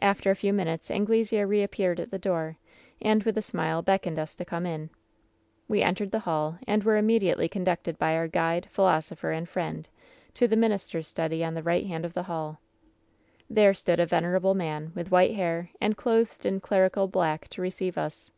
[0.00, 2.58] "After a few minutes Anglesea reappeared at the door,
[3.00, 4.90] and with a smile beckoned us to come in.
[5.68, 9.88] "We entered the hall, and were immediately con ducted by our ^guide, philosopher and friend'
[10.34, 12.58] to the min ister's study on the right hand of the hall.
[13.48, 17.96] "There stood a venerable man, with white hair, and clothed in clerical black, to receive
[17.96, 18.32] us.